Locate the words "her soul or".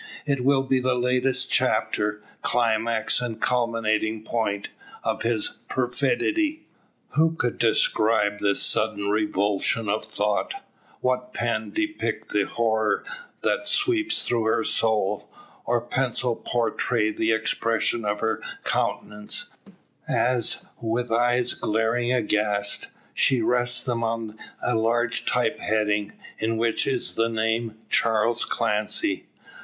14.45-15.79